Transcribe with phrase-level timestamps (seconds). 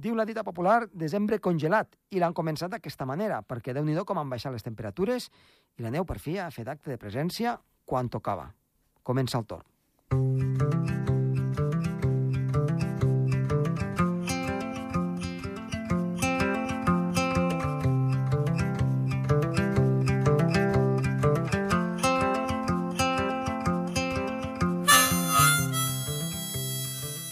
[0.00, 4.16] Diu la dita popular, desembre congelat, i l'han començat d'aquesta manera, perquè déu nhi com
[4.16, 5.28] han baixat les temperatures
[5.76, 8.48] i la neu per fi ha fet acte de presència quan tocava.
[9.02, 9.69] Comença el torn.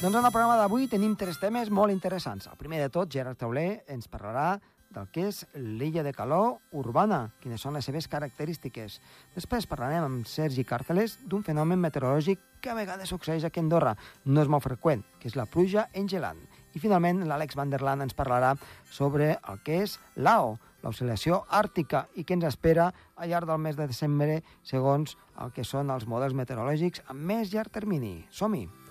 [0.09, 2.46] Doncs en el programa d'avui tenim tres temes molt interessants.
[2.48, 4.55] El primer de tot, Gerard Tauler ens parlarà
[4.96, 9.02] del que és l'illa de calor urbana, quines són les seves característiques.
[9.34, 13.92] Després parlarem amb Sergi Càrteles d'un fenomen meteorològic que a vegades succeeix aquí a Andorra,
[14.24, 16.41] no és molt freqüent, que és la pluja engelant.
[16.72, 18.56] I finalment l'Àlex Van der Laan ens parlarà
[18.88, 20.56] sobre el que és l'AO,
[20.88, 25.69] l'oscil·lació àrtica, i què ens espera al llarg del mes de desembre segons el que
[25.69, 28.22] són els models meteorològics a més llarg termini.
[28.33, 28.88] Som-hi!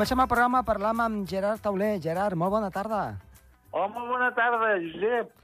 [0.00, 1.98] Comencem el programa parlant amb Gerard Tauler.
[2.00, 3.00] Gerard, molt bona tarda.
[3.68, 5.34] Hola, bona tarda, Josep.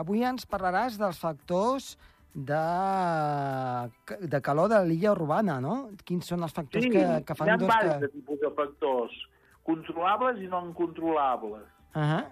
[0.00, 1.90] Avui ens parlaràs dels factors
[2.32, 2.62] de,
[4.32, 5.74] de calor de l'illa urbana, no?
[6.08, 8.10] Quins són els factors Sí, que, que fan hi ha doncs, diversos que...
[8.14, 9.20] tipus de factors,
[9.68, 11.68] controlables i no incontrolables.
[11.92, 12.24] Uh -huh.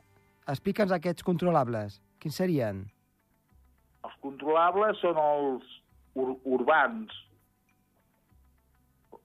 [0.54, 2.00] Explica'ns aquests controlables.
[2.16, 2.80] Quins serien?
[4.08, 5.80] Els controlables són els
[6.14, 7.12] ur urbans,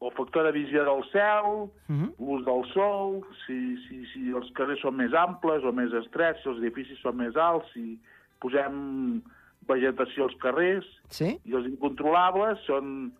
[0.02, 1.46] el factor de visió del cel,
[1.90, 2.14] Uh -huh.
[2.20, 6.50] l'ús del sol, si, si, si els carrers són més amples o més estrets, si
[6.50, 8.00] els edificis són més alts, si
[8.40, 9.22] posem
[9.68, 11.40] vegetació als carrers, Sí?
[11.46, 13.12] i els incontrolables són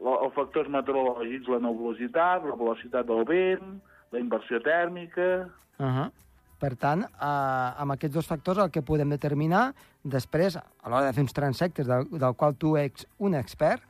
[0.00, 3.80] els factors meteorològics, la nebulositat, la velocitat del vent,
[4.12, 5.48] la inversió tèrmica...
[5.78, 6.10] Uh -huh.
[6.58, 11.12] Per tant, eh, amb aquests dos factors el que podem determinar després, a l'hora de
[11.12, 13.82] fer uns transectes del, del qual tu ets un expert,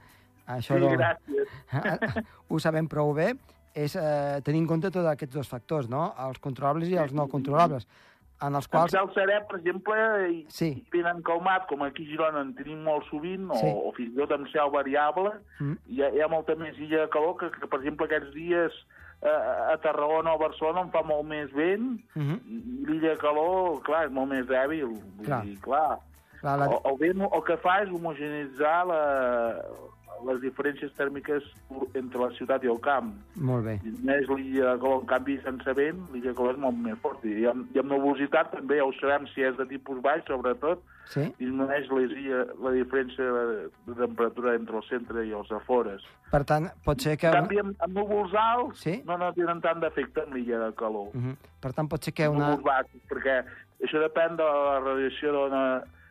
[0.47, 1.49] això Sí, no- gràcies.
[2.49, 3.33] ho sabem prou bé,
[3.75, 6.13] és eh, tenir en compte tots aquests dos factors, no?
[6.27, 7.87] els controlables i els no controlables,
[8.43, 8.93] en els Quals...
[8.93, 8.95] quals...
[9.03, 9.97] El serè, per exemple,
[10.33, 10.69] i, Sí.
[10.77, 13.67] i ben encalmat, com aquí a Girona en tenim molt sovint, Sí.
[13.67, 15.77] o, o fins i tot amb cel variable, Mm.
[15.89, 18.73] hi ha, hi ha molta més illa de calor que, que per exemple, aquests dies
[19.23, 22.39] eh, a Tarragona o a Barcelona en fa molt més vent, Uh -huh.
[22.49, 24.85] i l'illa de calor, clar, és molt més dèbil.
[25.17, 25.43] Vull Clar.
[25.45, 25.99] dir, clar,
[26.43, 26.67] La, la...
[26.67, 29.63] El, el vent el que fa és homogeneitzar la,
[30.25, 31.45] les diferències tèrmiques
[31.95, 33.13] entre la ciutat i el camp.
[33.37, 33.77] Molt bé.
[33.85, 36.99] I més l'illa de calor, en canvi, sense vent, l'illa de calor és molt més
[37.03, 37.25] fort.
[37.25, 40.85] I amb, i amb nebulositat també, ja ho sabem, si és de tipus baix, sobretot,
[41.07, 41.23] Sí?
[41.39, 46.03] disminueix les illa, la diferència de, de temperatura entre el centre i els afores.
[46.33, 47.29] Per tant, pot ser que...
[47.31, 48.97] En canvi, amb, amb núvols alts Sí?
[49.07, 51.13] no, no tenen tant d'efecte amb l'illa de calor.
[51.15, 51.37] Uh -huh.
[51.63, 52.51] Per tant, pot ser que una...
[52.51, 53.45] Núvols baixos, perquè
[53.87, 55.63] això depèn de la radiació d'ona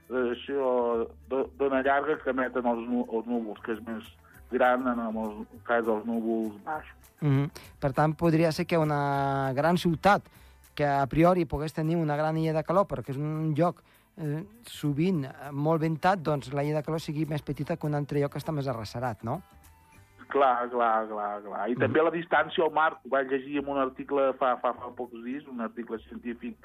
[0.09, 4.03] radiació d'o- d'ona llarga que emeten els, els núvols, que és més
[4.51, 6.93] gran en el cas dels núvols baixos.
[7.21, 7.49] Uh -huh.
[7.79, 10.21] Per tant, podria ser que una gran ciutat
[10.75, 13.81] que a priori pogués tenir una gran illa de calor, però que és un lloc
[14.17, 18.19] eh, sovint molt ventat, doncs la illa de calor sigui més petita que un altre
[18.19, 19.41] lloc que està més arrasarat, no?
[20.27, 21.69] Clar, clar, clar, clar.
[21.69, 24.89] I també la distància al mar, ho vaig llegir en un article fa, fa, fa
[24.95, 26.55] pocs dies, un article científic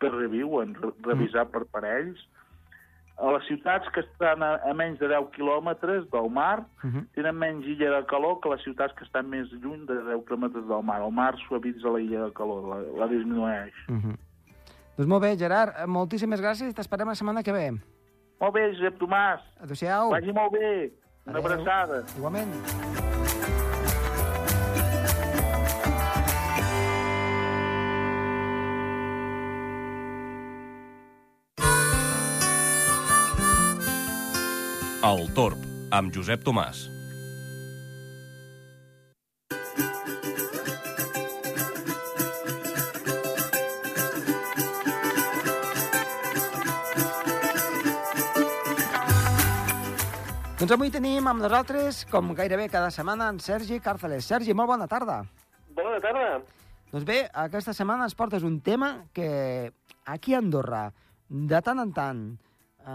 [0.00, 2.18] per review, en, re- revisat per parells.
[3.20, 7.04] A les ciutats que estan a, a menys de 10 quilòmetres del mar Uh -huh.
[7.14, 10.66] tenen menys illa de calor que les ciutats que estan més lluny de 10 quilòmetres
[10.66, 11.02] del mar.
[11.02, 13.74] El mar suavitza la illa de calor, la, la disminueix.
[13.88, 14.16] Uh -huh.
[14.96, 17.70] Doncs molt bé, Gerard, moltíssimes gràcies i t'esperem la setmana que ve.
[18.40, 19.40] Molt bé, Josep Tomàs.
[19.62, 20.10] Adéu-siau.
[20.10, 20.90] Vagi molt bé.
[21.26, 22.02] Una abraçada.
[22.16, 23.19] Igualment.
[35.00, 35.56] El Torb,
[35.96, 36.82] amb Josep Tomàs.
[50.60, 54.28] Doncs avui tenim amb nosaltres, com gairebé cada setmana, en Sergi Càrceles.
[54.28, 55.22] Sergi, molt bona tarda.
[55.72, 56.42] Bona tarda.
[56.92, 59.72] Doncs bé, aquesta setmana ens portes un tema que
[60.04, 60.90] aquí a Andorra,
[61.30, 62.26] de tant en tant,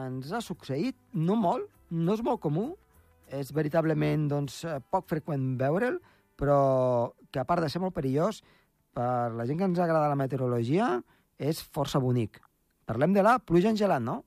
[0.05, 2.69] ens ha succeït, no molt, no és molt comú,
[3.29, 5.99] és veritablement doncs, eh, poc freqüent veure'l,
[6.37, 8.41] però que a part de ser molt perillós,
[8.93, 11.01] per la gent que ens agrada la meteorologia,
[11.37, 12.39] és força bonic.
[12.85, 14.23] Parlem de la pluja engelant, no?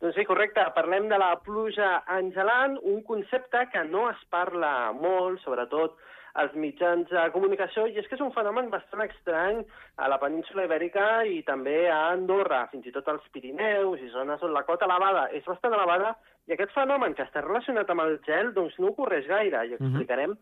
[0.00, 0.60] Doncs sí, correcte.
[0.74, 5.96] Parlem de la pluja angelant, un concepte que no es parla molt, sobretot
[6.34, 9.60] als mitjans de comunicació, i és que és un fenomen bastant estrany
[10.02, 14.42] a la península Ibèrica i també a Andorra, fins i tot als Pirineus i zones
[14.42, 16.14] on la cota elevada és bastant elevada,
[16.48, 20.34] i aquest fenomen que està relacionat amb el gel doncs no ocorreix gaire, i explicarem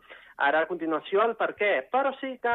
[0.49, 1.73] ara a continuació el per què.
[1.93, 2.55] Però sí que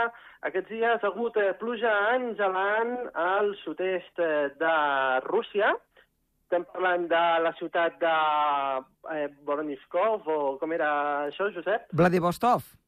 [0.50, 4.74] aquests dies ha hagut eh, pluja angelant al sud-est eh, de
[5.30, 5.76] Rússia,
[6.48, 8.18] estem parlant de la ciutat de
[9.14, 10.90] eh, Voronezhkov, o com era
[11.28, 11.90] això, Josep?
[12.02, 12.87] Vladivostok.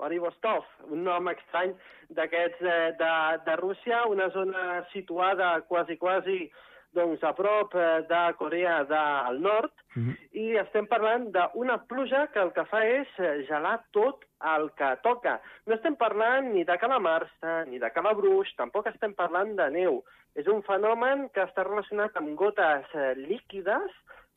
[0.00, 1.76] Vladivostok, un nom estrany
[2.16, 3.12] d'aquests eh, de,
[3.46, 6.50] de Rússia, una zona situada quasi, quasi
[6.96, 10.16] doncs, a prop eh, de Corea del Nord, Mm -hmm.
[10.30, 14.22] i estem parlant d'una pluja que el que fa és eh, gelar tot
[14.56, 15.40] el que toca.
[15.66, 20.04] No estem parlant ni de calamarsa, ni de calabruix, tampoc estem parlant de neu.
[20.36, 22.86] És un fenomen que està relacionat amb gotes
[23.16, 23.90] líquides,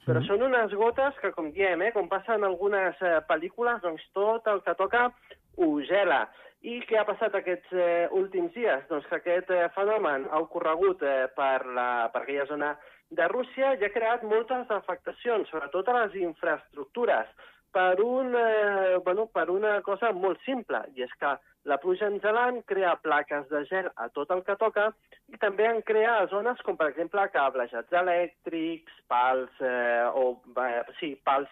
[0.08, 0.28] però Mhm.
[0.28, 4.48] són unes gotes que, com diem, eh, com passa en algunes eh, pel·lícules, doncs tot
[4.48, 5.12] el que toca
[5.58, 6.26] ho gela.
[6.64, 8.86] I què ha passat aquests eh, últims dies?
[8.90, 12.70] Doncs que aquest eh, fenomen ha ocorregut eh, per, la, per aquella zona
[13.12, 17.28] de Rússia i ha creat moltes afectacions, sobretot a les infraestructures,
[17.74, 21.34] per, un, eh, bueno, per una cosa molt simple, i és que
[21.70, 24.90] la pluja engelant crea plaques de gel a tot el que toca
[25.34, 31.14] i també en crea zones com, per exemple, cablejats elèctrics, pals, eh, o, eh, sí,
[31.26, 31.50] pals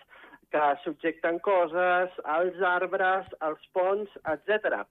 [0.51, 4.83] que subjecten coses, els arbres, els ponts, etc.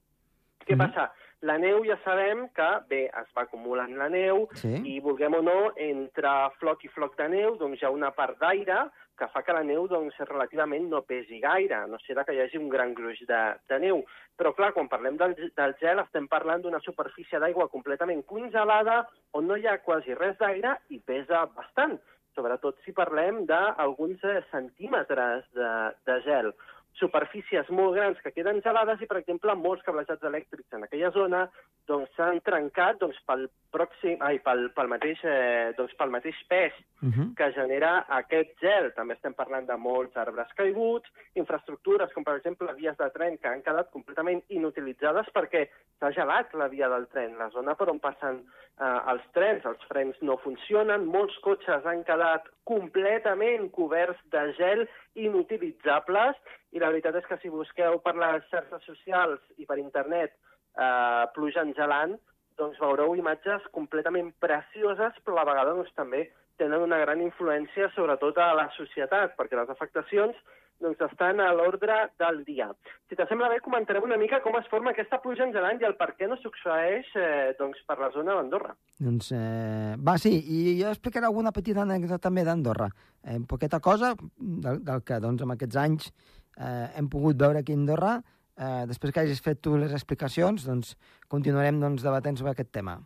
[0.67, 0.79] Què Mhm.
[0.79, 1.11] passa?
[1.43, 4.69] La neu ja sabem que, bé, es va acumulant la neu Sí.
[4.85, 6.29] i, vulguem o no, entre
[6.59, 9.63] floc i floc de neu, doncs hi ha una part d'aire que fa que la
[9.63, 13.41] neu doncs, relativament no pesi gaire, no serà que hi hagi un gran gruix de,
[13.69, 14.05] de neu.
[14.37, 19.47] Però, clar, quan parlem del, del gel estem parlant d'una superfície d'aigua completament congelada on
[19.47, 21.99] no hi ha quasi res d'aire i pesa bastant,
[22.35, 25.73] sobretot si parlem d'alguns eh, centímetres de,
[26.07, 26.53] de gel
[26.99, 31.45] superfícies molt grans que queden gelades i, per exemple, molts cablejats elèctrics en aquella zona
[31.89, 36.77] doncs, s'han trencat doncs, pel, pròxim, ai, pel, pel, mateix, eh, doncs, pel mateix pes
[37.01, 37.35] Uh -huh.
[37.35, 38.93] que genera aquest gel.
[38.93, 43.49] També estem parlant de molts arbres caiguts, infraestructures com, per exemple, vies de tren que
[43.49, 47.99] han quedat completament inutilitzades perquè s'ha gelat la via del tren, la zona per on
[47.99, 48.45] passen
[48.81, 54.89] eh, els trens, els frens no funcionen, molts cotxes han quedat completament coberts de gel
[55.19, 56.39] inutilitzables
[56.73, 61.25] i la veritat és que si busqueu per les xarxes socials i per internet eh,
[61.35, 62.17] pluja engelant,
[62.61, 66.27] doncs veureu imatges completament precioses, però a la vegada doncs, també
[66.61, 70.37] tenen una gran influència sobretot a la societat, perquè les afectacions
[70.81, 72.71] doncs, estan a l'ordre del dia.
[73.09, 76.13] Si t'assembla bé, comentarem una mica com es forma aquesta pluja engelant i el per
[76.17, 78.75] què no succeeix eh, doncs, per la zona d'Andorra.
[78.99, 82.91] Doncs, eh, va, sí, i jo explicaré alguna petita anècdota també d'Andorra.
[83.25, 87.77] Eh, poqueta cosa del, del que doncs, en aquests anys eh, hem pogut veure aquí
[87.77, 88.19] a Andorra.
[88.61, 90.97] Eh, després que hagis fet tu les explicacions, doncs
[91.33, 92.99] continuarem doncs, debatent sobre aquest tema.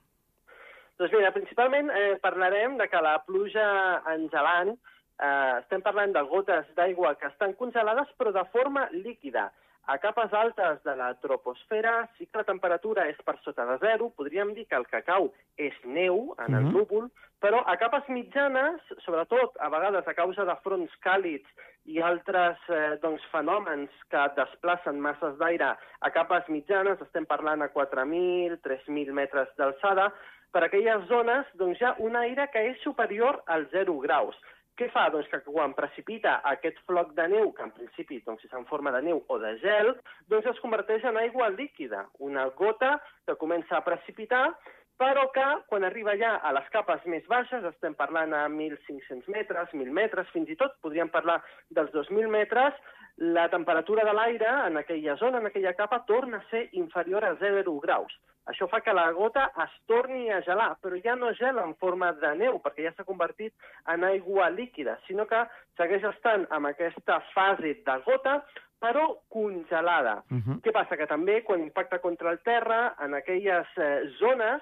[0.99, 3.65] Doncs mira, principalment eh, parlarem de que la pluja
[4.15, 4.77] engelant,
[5.21, 9.51] eh, estem parlant de gotes d'aigua que estan congelades però de forma líquida.
[9.87, 14.55] A capes altes de la troposfera que la temperatura és per sota de zero, podríem
[14.55, 15.29] dir que el que cau
[15.59, 16.73] és neu en el Mhm.
[16.73, 21.45] núvol, però a capes mitjanes, sobretot a vegades a causa de fronts càlids
[21.85, 27.69] i altres eh, doncs, fenòmens que desplacen masses d'aire a capes mitjanes, estem parlant a
[27.69, 30.11] 4.000, 3.000 metres d'alçada,
[30.51, 34.35] per aquelles zones doncs, hi ha un aire que és superior als 0 graus.
[34.81, 35.05] Què fa?
[35.15, 38.91] Doncs que quan precipita aquest floc de neu, que en principi doncs, és en forma
[38.95, 39.93] de neu o de gel,
[40.33, 44.49] doncs es converteix en aigua líquida, una gota que comença a precipitar,
[44.99, 49.71] però que quan arriba ja a les capes més baixes, estem parlant a 1.500 metres,
[49.75, 51.41] 1.000 metres, fins i tot podríem parlar
[51.71, 52.75] dels 2.000 metres,
[53.17, 57.37] la temperatura de l'aire en aquella zona, en aquella capa, torna a ser inferior a
[57.39, 58.13] 0 graus.
[58.51, 62.11] Això fa que la gota es torni a gelar, però ja no gela en forma
[62.21, 63.55] de neu, perquè ja s'ha convertit
[63.89, 65.41] en aigua líquida, sinó que
[65.79, 68.43] segueix estant amb aquesta fase de gota,
[68.85, 70.23] però congelada.
[70.31, 70.61] Uh -huh.
[70.61, 70.97] Què passa?
[70.97, 74.61] Que també quan impacta contra el terra, en aquelles eh, zones,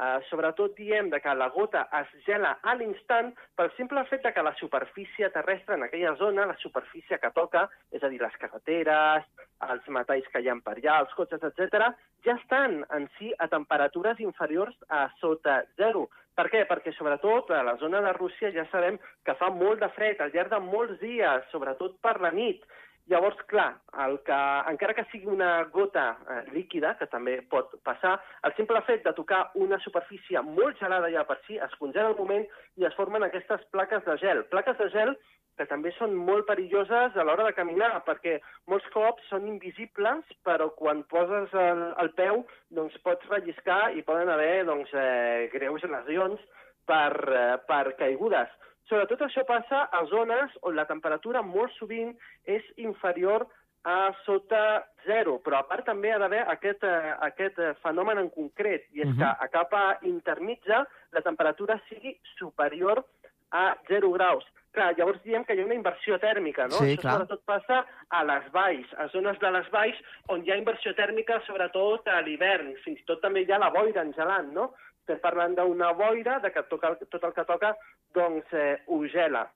[0.00, 4.32] eh, sobretot diem de que la gota es gela a l'instant pel simple fet de
[4.32, 8.38] que la superfície terrestre en aquella zona, la superfície que toca, és a dir, les
[8.40, 9.28] carreteres,
[9.68, 11.90] els metalls que hi ha per allà, els cotxes, etc,
[12.24, 16.08] ja estan en si a temperatures inferiors a sota zero.
[16.36, 16.62] Per què?
[16.68, 20.32] Perquè, sobretot, a la zona de Rússia ja sabem que fa molt de fred al
[20.32, 22.64] llarg de molts dies, sobretot per la nit,
[23.10, 23.72] Llavors, clar,
[24.04, 24.38] el que,
[24.70, 28.12] encara que sigui una gota eh, líquida, que també pot passar,
[28.46, 32.18] el simple fet de tocar una superfície molt gelada ja per si, es congela el
[32.20, 32.46] moment
[32.78, 34.44] i es formen aquestes plaques de gel.
[34.54, 35.16] Plaques de gel
[35.58, 38.38] que també són molt perilloses a l'hora de caminar, perquè
[38.70, 42.44] molts cops són invisibles, però quan poses el, el peu
[42.78, 46.40] doncs pots relliscar i poden haver doncs, eh, greus lesions
[46.88, 48.54] per, eh, per caigudes.
[48.90, 52.10] Sobretot això passa a zones on la temperatura molt sovint
[52.44, 53.46] és inferior
[53.86, 58.28] a sota zero, però a part també ha d'haver aquest, eh, aquest eh, fenomen en
[58.34, 59.18] concret, i és uh -huh.
[59.18, 63.04] que a capa intermitja la temperatura sigui superior
[63.50, 64.44] a 0 graus.
[64.70, 66.78] Clar, llavors diem que hi ha una inversió tèrmica, no?
[66.78, 67.12] Sí, Això clar.
[67.12, 69.96] sobretot passa a les valls, a zones de les valls
[70.28, 72.76] on hi ha inversió tèrmica, sobretot a l'hivern.
[72.84, 74.72] Fins i tot també hi ha la boira en gelant, no?
[75.10, 77.72] Estem parlant d'una boira, de que toca, tot el que toca,
[78.14, 79.48] doncs, eh, ho gela.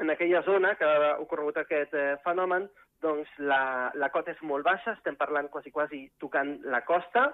[0.00, 2.64] En aquella zona que ha ocorregut aquest eh, fenomen,
[3.04, 7.26] doncs la, la cota és molt baixa, estem parlant quasi, quasi tocant la costa.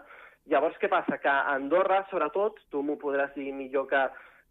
[0.51, 1.21] Llavors, què passa?
[1.23, 4.03] Que a Andorra, sobretot, tu m'ho podràs dir millor que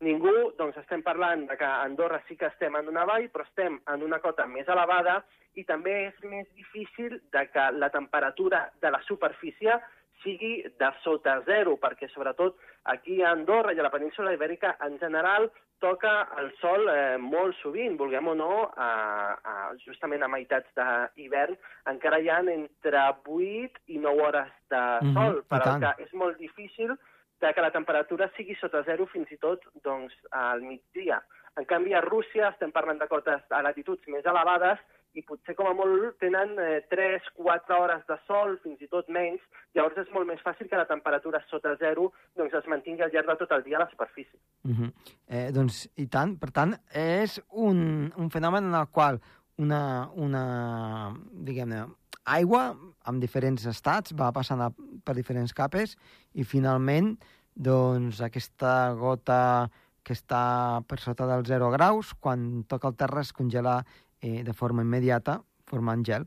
[0.07, 3.43] ningú, doncs estem parlant de que a Andorra sí que estem en una vall, però
[3.43, 5.19] estem en una cota més elevada
[5.59, 9.75] i també és més difícil de que la temperatura de la superfície
[10.23, 12.55] sigui de sota zero, perquè sobretot
[12.93, 15.49] aquí a Andorra i a la península Ibèrica en general
[15.81, 18.89] toca el sol eh, molt sovint, vulguem o no, a,
[19.33, 21.57] a, justament a meitats d'hivern
[21.89, 25.81] encara hi ha entre 8 i 9 hores de Mhm, sol, i per al tant.
[25.97, 26.93] que és molt difícil
[27.41, 31.17] que la temperatura sigui sota zero fins i tot doncs, al migdia.
[31.57, 34.77] En canvi, a Rússia estem parlant de cotes a latituds més elevades
[35.13, 39.43] i potser com a molt tenen eh, 3-4 hores de sol, fins i tot menys,
[39.75, 43.31] llavors és molt més fàcil que la temperatura sota zero doncs, es mantingui al llarg
[43.33, 44.39] de tot el dia a la superfície.
[44.63, 44.91] Uh -huh.
[45.27, 46.37] eh, doncs, i tant.
[46.39, 49.19] Per tant, és un, un fenomen en el qual
[49.57, 51.85] una, una diguem-ne,
[52.25, 54.71] aigua amb diferents estats va passant a,
[55.03, 55.97] per diferents capes
[56.33, 57.17] i finalment
[57.55, 59.69] doncs, aquesta gota
[60.03, 63.81] que està per sota dels 0 graus, quan toca el terra es congela
[64.21, 66.25] eh, de forma immediata, formant gel,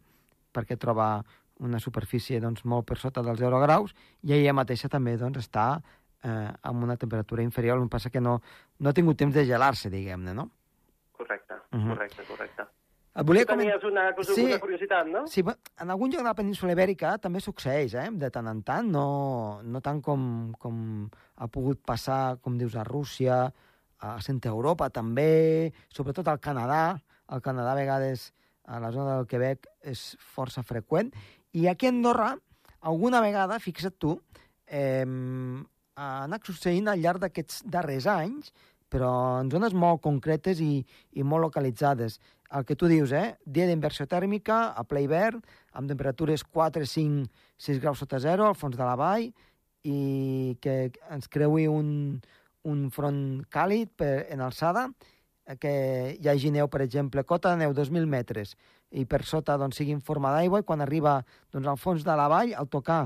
[0.55, 1.25] perquè troba
[1.65, 5.81] una superfície doncs, molt per sota dels 0 graus i ella mateixa també doncs, està
[6.25, 8.41] eh, amb una temperatura inferior, el que passa que no,
[8.81, 10.51] no ha tingut temps de gelar-se, diguem-ne, no?
[11.13, 11.89] Correcte, Mhm.
[11.91, 12.63] correcte, correcte.
[13.17, 14.45] Et volia Tu tenies una, cosa, Sí.
[14.45, 15.27] una curiositat, no?
[15.29, 15.45] Sí,
[15.81, 18.09] en algun lloc de la península ibèrica també succeeix, eh?
[18.11, 22.83] de tant en tant, no, no tant com, com ha pogut passar, com dius, a
[22.83, 23.53] Rússia,
[24.01, 27.01] a Centre Europa també, sobretot al Canadà.
[27.27, 28.33] Al Canadà a vegades
[28.65, 31.13] a la zona del Quebec és força freqüent.
[31.55, 32.35] I aquí a Andorra,
[32.81, 34.17] alguna vegada, fixa't tu,
[34.67, 35.05] eh,
[35.95, 38.53] ha anat succeint al llarg d'aquests darrers anys,
[38.95, 40.85] però en zones molt concretes i,
[41.19, 42.21] i molt localitzades.
[42.55, 43.35] El que tu dius, eh?
[43.45, 45.41] Dia d'inversió tèrmica, a ple hivern,
[45.75, 47.27] amb temperatures 4, 5,
[47.59, 49.33] 6 graus sota zero al fons de la vall,
[49.85, 50.77] i que
[51.13, 51.89] ens creui un,
[52.71, 53.19] un front
[53.53, 54.87] càlid per, en alçada,
[55.61, 55.75] que
[56.17, 58.55] hi hagi neu, per exemple, cota de neu 2.000 metres,
[58.91, 61.19] i per sota doncs, sigui en forma d'aigua, i quan arriba
[61.53, 63.03] doncs, al fons de la vall, al tocar,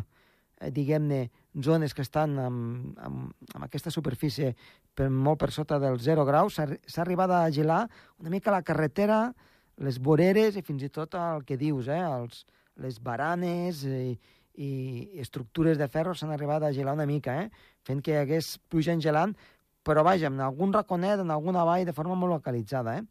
[0.61, 1.28] eh, diguem-ne,
[1.64, 4.52] zones que estan amb, amb, amb aquesta superfície
[4.95, 7.85] per molt per sota dels 0 graus, s'ha arribat a gelar
[8.18, 9.33] una mica la carretera,
[9.78, 12.45] les voreres i fins i tot el que dius, eh, els,
[12.78, 14.14] les baranes i,
[14.59, 14.71] i
[15.23, 17.50] estructures de ferro s'han arribat a gelar una mica, eh,
[17.87, 19.37] fent que hi hagués pluja engelant,
[19.82, 23.04] però vaja, en algun raconet, en alguna vall, de forma molt localitzada, eh?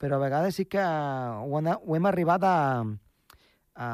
[0.00, 2.56] però a vegades sí que ho, han, ho hem arribat a,
[3.74, 3.88] a,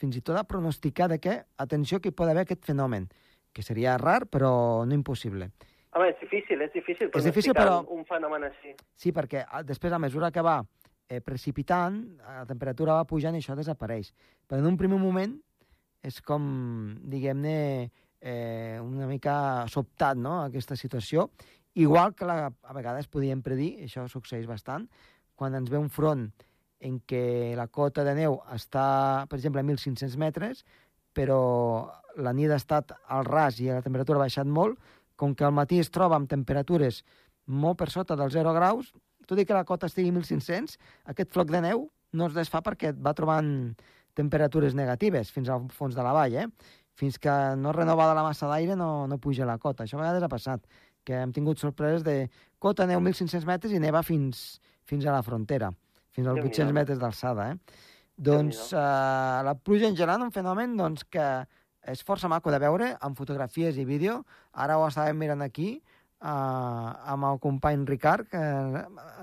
[0.00, 3.08] fins i tot a pronosticar de que, atenció, que hi pot haver aquest fenomen,
[3.52, 5.50] que seria rar, però no impossible.
[5.96, 8.76] Home, és difícil, és difícil És difícil, però- un, un fenomen així.
[8.94, 10.60] Sí, perquè després, a mesura que va
[11.08, 14.12] eh, precipitant, la temperatura va pujant i això desapareix.
[14.46, 15.34] Però en un primer moment
[16.06, 16.44] és com,
[17.10, 17.90] diguem-ne,
[18.20, 21.30] eh, una mica sobtat, no?, aquesta situació.
[21.74, 24.88] Igual que la, a vegades podíem predir, això succeeix bastant,
[25.38, 26.28] quan ens ve un front
[26.80, 30.64] en què la cota de neu està, per exemple, a 1.500 metres,
[31.16, 31.40] però
[32.16, 34.78] la nit ha estat al ras i la temperatura ha baixat molt,
[35.20, 37.02] com que al matí es troba amb temperatures
[37.46, 38.92] molt per sota dels 0 graus,
[39.28, 40.76] tot i que la cota estigui a 1.500,
[41.12, 41.86] aquest floc de neu
[42.16, 43.50] no es desfà perquè va trobant
[44.18, 46.46] temperatures negatives fins al fons de la vall, eh?
[47.00, 49.86] Fins que no renovada la massa d'aire no, no puja la cota.
[49.86, 50.66] Això a vegades ha passat,
[51.04, 52.26] que hem tingut sorpreses de
[52.60, 55.70] cota neu 1.500 metres i neva fins, fins a la frontera,
[56.12, 56.52] fins als Déu-n'hi-do.
[56.52, 57.86] 800 metres d'alçada, eh?
[58.20, 61.24] Doncs eh, la pluja en gelant, un fenomen doncs, que
[61.88, 64.20] és força maco de veure amb fotografies i vídeo.
[64.52, 68.42] Ara ho estàvem mirant aquí eh, amb el company Ricard, que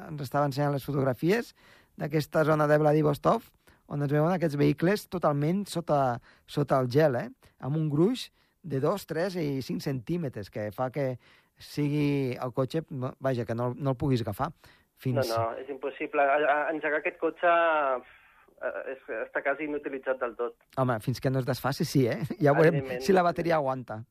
[0.07, 1.53] ens estava ensenyant les fotografies
[1.97, 3.45] d'aquesta zona de Vladivostok,
[3.87, 7.29] on es veuen aquests vehicles totalment sota, sota el gel, eh?
[7.63, 8.27] amb un gruix
[8.67, 11.13] de 2, 3 i 5 centímetres, que fa que
[11.57, 12.83] sigui el cotxe,
[13.23, 14.51] vaja, que no, no el puguis agafar.
[14.97, 15.29] Fins...
[15.29, 16.25] No, no, és impossible.
[16.73, 20.57] Engegar aquest cotxe eh, és, està quasi inutilitzat del tot.
[20.81, 22.19] Home, fins que no es desfaci, sí, eh?
[22.41, 24.01] Ja veurem si la bateria aguanta.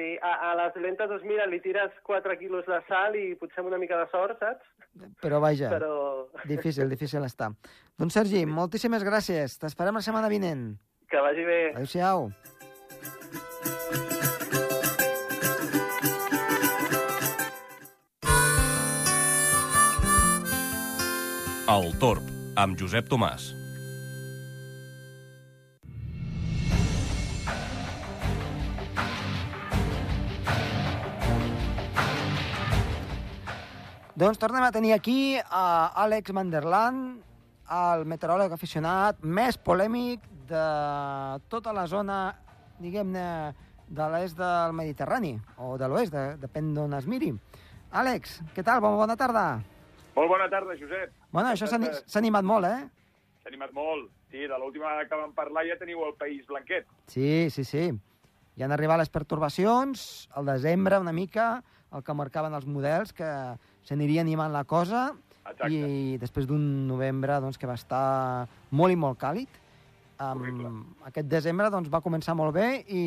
[0.00, 3.60] Sí, sí, a, a les lentes 2000 li tires 4 quilos de sal i potser
[3.60, 4.64] amb una mica de sort, saps?
[5.20, 6.28] Però vaja, Però...
[6.48, 7.50] difícil, difícil està.
[8.00, 9.58] Doncs Sergi, moltíssimes gràcies.
[9.60, 10.72] T'esperem la setmana vinent.
[11.10, 11.60] Que vagi bé.
[11.76, 12.30] Adéu-siau.
[21.70, 22.26] El Torb,
[22.58, 23.59] amb Josep Tomàs.
[34.20, 37.22] Doncs tornem a tenir aquí a Àlex Manderland,
[37.72, 40.64] el meteoròleg aficionat més polèmic de
[41.48, 42.18] tota la zona,
[42.82, 43.24] diguem-ne,
[43.90, 47.30] de l'est del Mediterrani, o de l'oest, de, depèn d'on es miri.
[47.96, 48.82] Àlex, què tal?
[48.84, 49.44] Bona, bona tarda.
[50.14, 51.14] Molt bona tarda, Josep.
[51.32, 52.84] Bueno, això s'ha ani- s'ha animat molt, eh?
[53.42, 54.10] S'ha animat molt.
[54.30, 56.86] Sí, de l'última vegada que vam parlar ja teniu el País Blanquet.
[57.06, 57.88] Sí, sí, sí.
[58.58, 61.62] Ja han arribat les pertorbacions, al desembre una mica,
[61.92, 63.26] el que marcaven els models, que
[63.88, 65.10] s'aniria animant la cosa,
[65.44, 65.70] Exacte.
[65.70, 69.58] i després d'un novembre doncs, que va estar molt i molt càlid,
[70.20, 73.02] um, aquest desembre doncs, va començar molt bé i,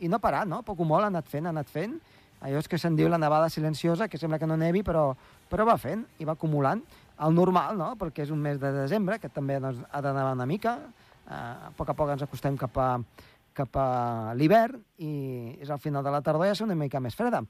[0.00, 0.62] i no ha parat, no?
[0.66, 1.98] Poc o molt ha anat fent, ha anat fent.
[2.40, 5.10] Allò és que se'n diu la nevada silenciosa, que sembla que no nevi, però,
[5.50, 6.80] però va fent i va acumulant.
[7.20, 10.32] El normal, no?, perquè és un mes de desembre, que també doncs, ha de nevar
[10.38, 10.78] una mica.
[11.26, 12.88] Uh, a poc a poc ens acostem cap a,
[13.54, 15.12] cap a l'hivern i
[15.60, 17.42] és al final de la tardor ja és una mica més freda.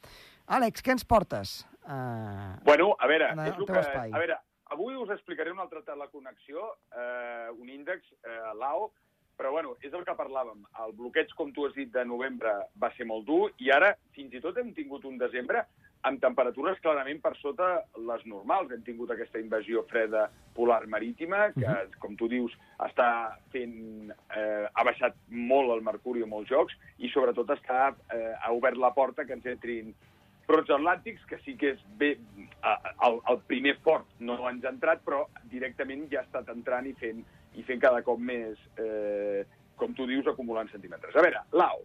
[0.50, 1.60] Àlex, què ens portes?
[1.90, 3.80] Uh, Bueno, a veure, En el és el que...
[3.80, 4.12] espai.
[4.14, 4.36] A veure,
[4.70, 8.92] avui us explicaré una altra teleconnexió, eh, un índex, eh, l'AO,
[9.36, 10.62] però bueno, és el que parlàvem.
[10.84, 14.34] El bloqueig, com tu has dit, de novembre va ser molt dur i ara fins
[14.36, 15.64] i tot hem tingut un desembre
[16.02, 18.70] amb temperatures clarament per sota les normals.
[18.72, 21.98] Hem tingut aquesta invasió freda polar marítima, que, Mhm.
[21.98, 24.10] com tu dius, està fent...
[24.36, 28.76] Eh, ha baixat molt el mercuri a molts jocs i, sobretot, està, eh, ha obert
[28.76, 29.94] la porta que ens entrin
[30.50, 32.16] brots atlàntics, que sí que és bé...
[33.06, 36.92] El, el primer fort no ens ha entrat, però directament ja ha estat entrant i
[37.00, 37.22] fent,
[37.56, 39.46] i fent cada cop més, eh,
[39.80, 41.16] com tu dius, acumulant centímetres.
[41.16, 41.80] A veure, l'AO.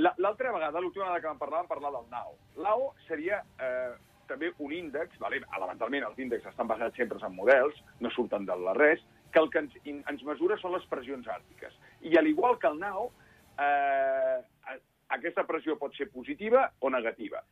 [0.00, 2.32] La- L'altra vegada, l'última vegada que vam parlar, vam parlar del NAO.
[2.64, 3.92] L'AO seria eh,
[4.30, 5.42] també un índex, vale?
[5.56, 9.50] elementalment els índexs estan basats sempre en models, no surten de la res, que el
[9.52, 11.74] que ens, ens mesura són les pressions àrtiques.
[12.00, 13.10] I al igual que el NAO,
[13.58, 14.38] eh,
[14.72, 14.80] a-
[15.18, 17.42] aquesta pressió pot ser positiva o negativa.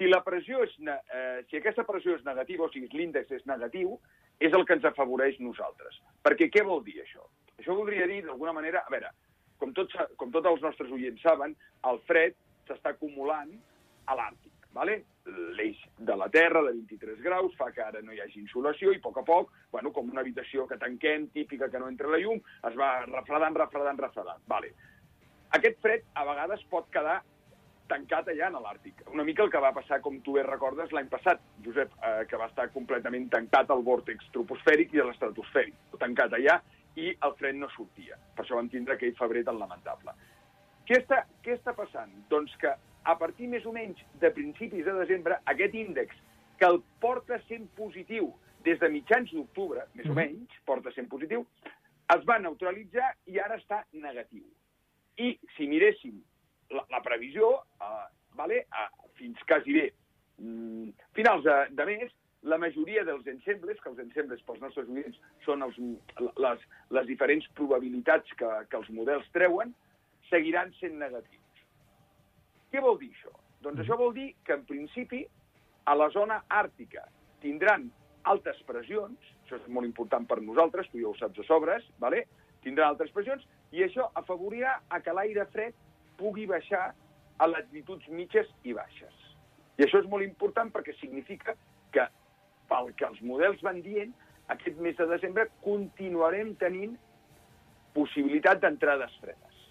[0.00, 3.98] Si la pressió és, eh, si aquesta pressió és negativa, o sigui, l'índex és negatiu,
[4.40, 5.98] és el que ens afavoreix nosaltres.
[6.24, 7.26] Perquè què vol dir això?
[7.58, 9.10] Això voldria dir, d'alguna manera, a veure,
[9.58, 11.52] com tots, com tots els nostres oients saben,
[11.84, 12.32] el fred
[12.66, 13.52] s'està acumulant
[14.06, 14.54] a l'Àrtic.
[14.72, 14.94] Vale?
[15.58, 19.02] L'eix de la Terra, de 23 graus, fa que ara no hi hagi insolació i
[19.02, 22.22] a poc a poc, bueno, com una habitació que tanquem, típica que no entra la
[22.22, 24.40] llum, es va refredant, refredant, refredant.
[24.48, 24.72] Vale.
[25.58, 27.18] Aquest fred a vegades pot quedar
[27.90, 29.02] tancat allà en l'Àrtic.
[29.12, 32.38] Una mica el que va passar, com tu bé recordes, l'any passat, Josep, eh, que
[32.40, 36.60] va estar completament tancat el vòrtex troposfèric i l'estratosfèric, tancat allà,
[36.96, 38.18] i el fred no sortia.
[38.36, 40.14] Per això vam tindre aquell febrer tan lamentable.
[40.86, 42.10] Què està, què està passant?
[42.30, 42.72] Doncs que
[43.04, 46.16] a partir més o menys de principis de desembre, aquest índex,
[46.58, 48.32] que el porta sent positiu
[48.64, 50.16] des de mitjans d'octubre, més o Mhm.
[50.16, 51.46] menys, porta sent positiu,
[52.16, 54.44] es va neutralitzar i ara està negatiu.
[55.16, 56.20] I si miréssim
[56.70, 58.06] la, la previsió, eh,
[58.38, 59.86] vale, eh, fins quasi bé
[60.38, 65.18] mm, finals de, de mes, la majoria dels ensembles, que els ensembles pels nostres oients
[65.44, 65.76] són els,
[66.40, 66.64] les,
[66.96, 69.74] les diferents probabilitats que, que els models treuen,
[70.30, 71.64] seguiran sent negatius.
[72.72, 73.34] Què vol dir això?
[73.60, 75.24] Doncs això vol dir que, en principi,
[75.84, 77.04] a la zona àrtica
[77.42, 77.90] tindran
[78.30, 82.24] altes pressions, això és molt important per nosaltres, tu ja ho saps de sobres, vale?
[82.64, 85.76] tindran altes pressions, i això afavorirà a que l'aire fred
[86.20, 86.90] pugui baixar
[87.40, 89.28] a latituds mitges i baixes.
[89.80, 91.56] I això és molt important perquè significa
[91.94, 92.04] que,
[92.68, 94.12] pel que els models van dient,
[94.52, 96.96] aquest mes de desembre continuarem tenint
[97.96, 99.62] possibilitat d'entrades fredes.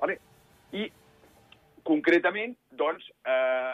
[0.00, 0.18] Vale?
[0.76, 0.88] I,
[1.86, 3.72] concretament, doncs, eh,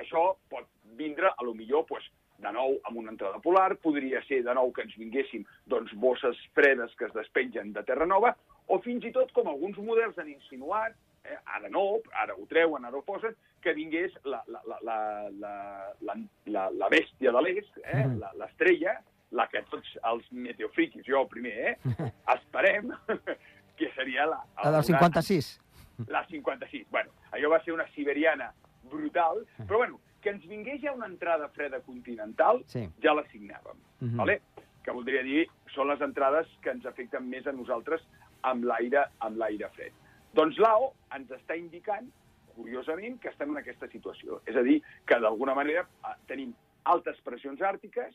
[0.00, 2.06] això pot vindre, a lo millor, pues,
[2.44, 6.38] de nou amb una entrada polar, podria ser de nou que ens vinguéssim doncs, bosses
[6.54, 8.34] fredes que es despengen de Terra Nova,
[8.66, 12.84] o fins i tot, com alguns models han insinuat, eh, ara no, ara ho treuen,
[12.84, 14.96] ara ho posen, que vingués la, la, la, la,
[15.40, 15.54] la,
[16.00, 16.14] la,
[16.46, 18.98] la, la bèstia de l'est, eh, la- l'estrella,
[19.34, 21.76] la que tots els meteofriquis, jo el primer, eh,
[22.36, 22.92] esperem,
[23.78, 24.42] que seria la...
[24.62, 25.60] La del 56.
[26.08, 26.86] La 56.
[26.90, 28.52] Bueno, allò va ser una siberiana
[28.90, 32.86] brutal, però bueno, que ens vingués ja una entrada freda continental, Sí.
[33.02, 34.16] ja la signàvem, Mhm.
[34.16, 34.40] vale?
[34.84, 38.02] que voldria dir són les entrades que ens afecten més a nosaltres
[38.42, 39.92] amb l'aire amb l'aire fred.
[40.34, 42.10] Doncs l'AO ens està indicant,
[42.54, 44.40] curiosament, que estem en aquesta situació.
[44.50, 46.54] És a dir, que d'alguna manera eh, tenim
[46.90, 48.14] altes pressions àrtiques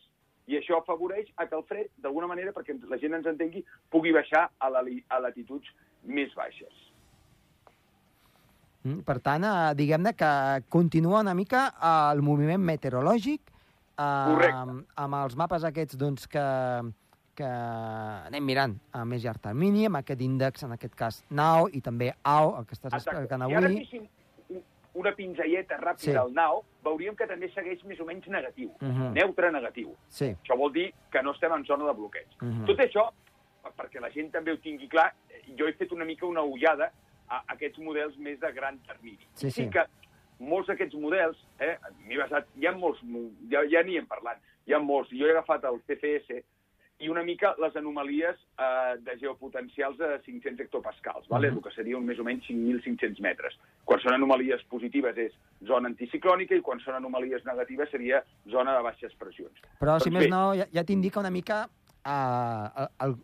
[0.50, 4.14] i això afavoreix a que el fred, d'alguna manera, perquè la gent ens entengui, pugui
[4.16, 5.70] baixar a, la, a latituds
[6.10, 6.86] més baixes.
[8.88, 10.32] Mm, Per tant, eh, diguem-ne que
[10.72, 11.68] continua una mica
[12.12, 13.54] el moviment meteorològic eh,
[14.00, 14.56] Correcte.
[14.56, 16.46] amb, amb els mapes aquests doncs, que,
[17.40, 17.48] que
[18.28, 22.12] anem mirant a més llarg termini, amb aquest índex, en aquest cas NAO, i també
[22.28, 23.78] AO, el que estàs explicant I ara avui.
[23.86, 24.08] féssim
[24.50, 24.64] un-
[25.00, 26.16] una pinzelleta ràpida Sí.
[26.16, 29.14] al NAO, veuríem que també segueix més o menys negatiu, Mhm.
[29.14, 29.96] neutre negatiu.
[30.10, 30.36] Sí.
[30.44, 32.28] Això vol dir que no estem en zona de bloqueig.
[32.42, 32.66] Mhm.
[32.66, 33.10] Tot això,
[33.78, 35.14] perquè la gent també ho tingui clar,
[35.58, 36.92] jo he fet una mica una ullada
[37.30, 39.26] a aquests models més de gran termini.
[39.36, 39.70] Sí, I sí.
[39.70, 39.86] que
[40.40, 44.38] molts d'aquests models, eh, m'he basat, hi ha molts, mo- ja, ja n'hi hem parlat,
[44.66, 46.44] hi ha molts, jo he agafat el CFS
[47.00, 51.50] i una mica les anomalies eh, de geopotencials a 500 hectopascals, vale?
[51.50, 51.58] Mhm.
[51.58, 53.56] el que seria un, més o menys 5.500 metres.
[53.86, 55.34] Quan són anomalies positives és
[55.66, 59.56] zona anticiclònica i quan són anomalies negatives seria zona de baixes pressions.
[59.80, 60.30] Però, si Doncs més bé.
[60.30, 61.64] no, ja, ja t'indica una mica
[62.06, 63.16] uh, el, el,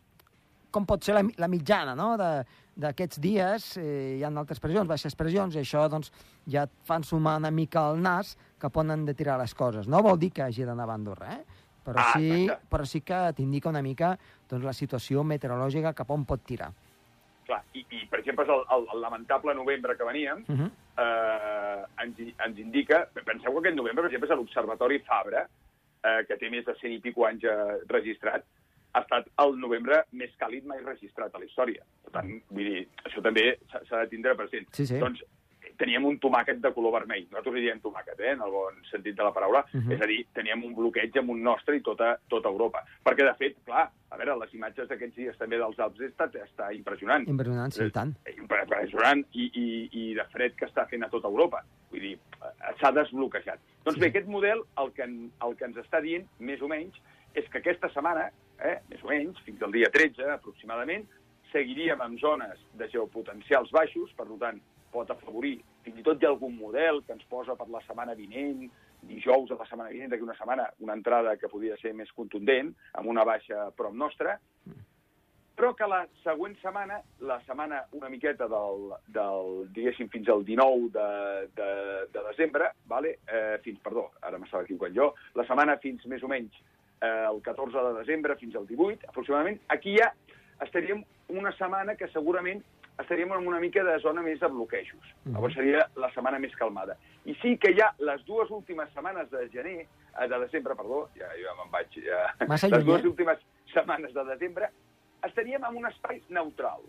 [0.72, 2.16] com pot ser la, la mitjana no?
[2.20, 3.78] de- d'aquests dies.
[3.80, 6.12] Eh, hi ha altres pressions, baixes pressions, i això doncs,
[6.52, 8.36] ja et fan sumar una mica el nas
[8.66, 9.88] on han de tirar les coses.
[9.88, 11.44] No vol dir que hagi d'anar a Andorra, eh?
[11.86, 12.66] Però, Ah, sí, exacte.
[12.72, 14.16] però sí que t'indica una mica
[14.50, 16.72] doncs, la situació meteorològica cap on pot tirar.
[17.46, 20.72] Clar, i, i per exemple, el, el, el lamentable novembre que veníem Uh -huh.
[20.98, 23.06] eh, ens, ens indica...
[23.14, 25.48] Penseu que aquest novembre, per exemple, és l'Observatori Fabra,
[26.04, 28.44] eh, que té més de 100 i pico anys eh, registrat,
[28.94, 31.84] ha estat el novembre més càlid mai registrat a la història.
[32.04, 34.66] Per tant, vull dir, això també s'ha de tindre present.
[34.72, 34.98] Sí, sí.
[35.00, 35.22] Doncs
[35.78, 37.26] teníem un tomàquet de color vermell.
[37.32, 39.66] Nosaltres li diem tomàquet, eh, en el bon sentit de la paraula.
[39.74, 39.92] Mhm.
[39.92, 42.84] És a dir, teníem un bloqueig amb un nostre i tota, tota Europa.
[43.06, 46.72] Perquè, de fet, clar, a veure, les imatges d'aquests dies també dels Alps està, està
[46.76, 48.14] impressionant Impressionant, sí, i tant.
[48.38, 51.64] impressionant i, i, i de fred que està fent a tota Europa.
[51.92, 53.60] Vull dir, eh, s'ha desbloquejat.
[53.84, 54.02] Doncs Sí.
[54.02, 56.96] bé, aquest model el que, el que ens està dient, més o menys,
[57.36, 58.30] és que aquesta setmana,
[58.64, 61.06] eh, més o menys, fins al dia 13 aproximadament,
[61.52, 64.62] seguiríem amb zones de geopotencials baixos, per tant,
[64.96, 65.60] pot afavorir.
[65.86, 68.66] Fins i tot hi ha algun model que ens posa per la setmana vinent,
[69.06, 72.74] dijous de la setmana vinent, d'aquí una setmana, una entrada que podria ser més contundent,
[72.98, 74.40] amb una baixa prop nostra,
[75.56, 80.90] però que la següent setmana, la setmana una miqueta del, del diguéssim, fins al 19
[80.96, 81.08] de,
[81.56, 81.70] de,
[82.12, 83.18] de desembre, vale?
[83.32, 87.40] eh, fins, perdó, ara m'estava equivocant jo, la setmana fins més o menys eh, el
[87.46, 90.12] 14 de desembre fins al 18, aproximadament, aquí ja
[90.66, 92.62] estaríem una setmana que segurament
[93.00, 95.04] estaríem en una mica de zona més de bloquejos.
[95.26, 95.34] Mhm.
[95.34, 96.98] Llavors seria la setmana més calmada.
[97.26, 99.88] I sí que ha les dues últimes setmanes de gener,
[100.20, 102.34] eh, de desembre, perdó, ja, ja me'n vaig, ja...
[102.48, 103.08] Massa les dues eh?
[103.08, 103.40] últimes
[103.74, 104.70] setmanes de desembre,
[105.24, 106.82] estaríem en un espai neutral.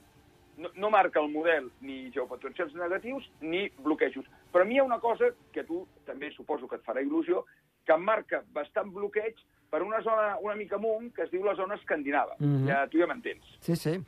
[0.56, 4.24] No, no marca el model ni geopotencials negatius ni bloquejos.
[4.52, 7.44] Però a mi hi ha una cosa que tu també suposo que et farà il·lusió,
[7.84, 9.36] que marca bastant bloqueig
[9.70, 12.36] per una zona una mica amunt que es diu la zona escandinava.
[12.38, 12.66] Mhm.
[12.68, 13.44] ja, tu ja m'entens.
[13.60, 14.00] Sí, sí.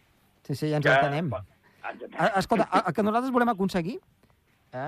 [0.42, 1.32] Sí, sí, ja ens Que- entenem.
[1.34, 1.44] Ah,
[2.36, 3.98] Escolta, el el que nosaltres volem aconseguir,
[4.72, 4.78] eh,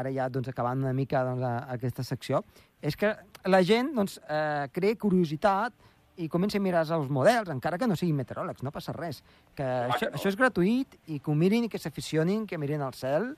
[0.00, 1.42] ara ja doncs, acabant una mica doncs,
[1.76, 2.44] aquesta secció,
[2.82, 3.14] és que
[3.48, 5.72] la gent doncs, eh, creï curiositat
[6.16, 9.22] i comenci a mirar els models, encara que no siguin meteoròlegs, no passa res.
[9.54, 10.18] Que això, que no.
[10.18, 13.32] això és gratuït i que ho mirin i que s'aficionin, que mirin al cel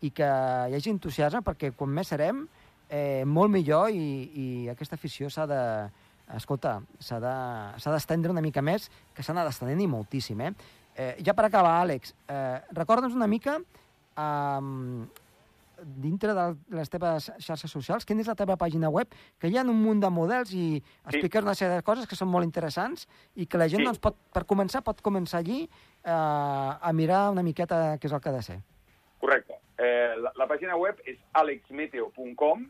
[0.00, 2.44] i que hi hagi entusiasme perquè quan més serem,
[2.88, 5.64] eh, molt millor i, i aquesta afició s'ha de...
[6.30, 10.52] Escolta, s'ha de- d'estendre una mica més, que s'ha estenent i moltíssim, eh?
[10.96, 13.58] Eh ja per acabar, Àlex, eh, recorda'ns una mica
[14.16, 15.08] um,
[15.80, 16.44] dintre de
[16.76, 19.08] les teves xarxes socials, quina és la teva pàgina web,
[19.40, 22.28] que hi ha un munt de models i expliques una sèrie de coses que són
[22.28, 23.86] molt interessants i que la gent, Sí.
[23.86, 25.62] doncs, pot, per començar, pot començar allí
[26.04, 28.58] eh, a mirar una miqueta què és el que ha de ser.
[29.20, 29.54] Correcte.
[29.78, 32.66] Eh, la, la pàgina web és alexmeteo.com,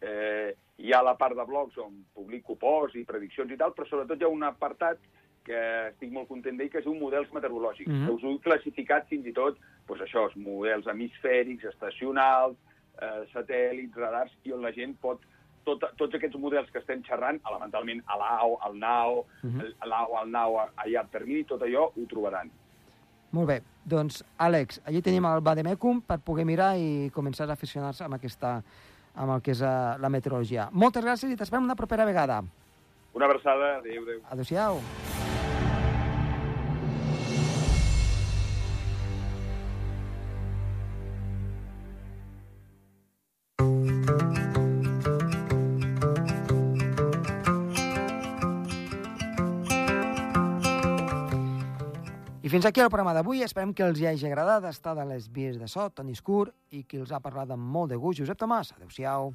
[0.00, 3.88] eh, hi ha la part de blogs on publico posts i prediccions i tal, però
[3.88, 4.98] sobretot hi ha un apartat
[5.44, 8.06] que estic molt content d'ell, que es diu models meteorològics, Mhm.
[8.06, 12.56] que us ho he classificat fins i tot, doncs això, els models hemisfèrics, estacionals,
[13.00, 15.20] eh, satèl·lits, radars, i on la gent pot
[15.64, 19.60] tot, tots aquests models que estem xerrant, elementalment a l'AO, al NAO, Mhm.
[19.78, 22.50] a l'AO, al NAO, a, llarg termini, tot allò ho trobaran.
[23.30, 28.04] Molt bé, doncs, Àlex, allí tenim el Bademecum per poder mirar i començar a aficionar-se
[28.04, 28.62] amb, aquesta,
[29.14, 30.68] amb el que és uh, la meteorologia.
[30.72, 32.42] Moltes gràcies i t'esperem una propera vegada.
[33.14, 34.20] Una abraçada, adéu, adéu.
[34.30, 34.78] Adéu-siau.
[34.78, 35.21] I
[52.52, 53.40] fins aquí el programa d'avui.
[53.46, 56.82] Esperem que els hi hagi agradat estar de les vies de so, Toni Escur, i
[56.84, 58.74] qui els ha parlat amb molt de gust, Josep Tomàs.
[58.76, 59.32] Adéu-siau.